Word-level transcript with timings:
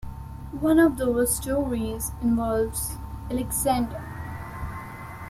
One 0.61 0.79
of 0.79 0.97
those 0.97 1.35
stories 1.37 2.11
involves 2.23 2.95
Alexander. 3.29 4.03